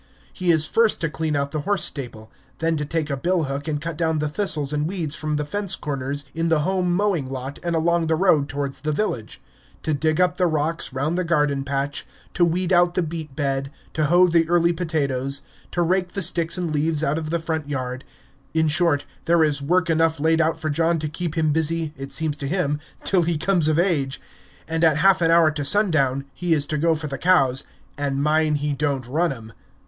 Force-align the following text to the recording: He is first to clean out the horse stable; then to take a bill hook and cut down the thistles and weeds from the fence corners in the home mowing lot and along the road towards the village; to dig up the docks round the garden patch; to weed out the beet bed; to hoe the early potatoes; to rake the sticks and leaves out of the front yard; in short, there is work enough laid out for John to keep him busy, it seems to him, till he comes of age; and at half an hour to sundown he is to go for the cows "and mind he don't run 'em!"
He 0.33 0.49
is 0.49 0.65
first 0.65 0.99
to 1.01 1.11
clean 1.11 1.35
out 1.35 1.51
the 1.51 1.59
horse 1.59 1.83
stable; 1.83 2.31
then 2.57 2.75
to 2.75 2.85
take 2.85 3.11
a 3.11 3.15
bill 3.15 3.43
hook 3.43 3.67
and 3.67 3.79
cut 3.79 3.97
down 3.99 4.17
the 4.17 4.27
thistles 4.27 4.73
and 4.73 4.87
weeds 4.87 5.15
from 5.15 5.35
the 5.35 5.45
fence 5.45 5.75
corners 5.75 6.25
in 6.33 6.49
the 6.49 6.61
home 6.61 6.95
mowing 6.95 7.29
lot 7.29 7.59
and 7.61 7.75
along 7.75 8.07
the 8.07 8.15
road 8.15 8.49
towards 8.49 8.81
the 8.81 8.91
village; 8.91 9.39
to 9.83 9.93
dig 9.93 10.19
up 10.19 10.37
the 10.37 10.49
docks 10.49 10.91
round 10.91 11.19
the 11.19 11.23
garden 11.23 11.63
patch; 11.63 12.07
to 12.33 12.43
weed 12.43 12.73
out 12.73 12.95
the 12.95 13.03
beet 13.03 13.35
bed; 13.35 13.69
to 13.93 14.05
hoe 14.05 14.27
the 14.27 14.49
early 14.49 14.73
potatoes; 14.73 15.43
to 15.69 15.83
rake 15.83 16.13
the 16.13 16.23
sticks 16.23 16.57
and 16.57 16.73
leaves 16.73 17.03
out 17.03 17.19
of 17.19 17.29
the 17.29 17.37
front 17.37 17.69
yard; 17.69 18.03
in 18.55 18.67
short, 18.67 19.05
there 19.25 19.43
is 19.43 19.61
work 19.61 19.87
enough 19.87 20.19
laid 20.19 20.41
out 20.41 20.59
for 20.59 20.71
John 20.71 20.97
to 20.97 21.07
keep 21.07 21.37
him 21.37 21.51
busy, 21.51 21.93
it 21.95 22.11
seems 22.11 22.37
to 22.37 22.47
him, 22.47 22.79
till 23.03 23.21
he 23.21 23.37
comes 23.37 23.67
of 23.67 23.77
age; 23.77 24.19
and 24.67 24.83
at 24.83 24.97
half 24.97 25.21
an 25.21 25.29
hour 25.29 25.51
to 25.51 25.63
sundown 25.63 26.25
he 26.33 26.55
is 26.55 26.65
to 26.65 26.79
go 26.79 26.95
for 26.95 27.05
the 27.05 27.19
cows 27.19 27.65
"and 27.99 28.23
mind 28.23 28.57
he 28.65 28.73
don't 28.73 29.05
run 29.07 29.31
'em!" 29.31 29.53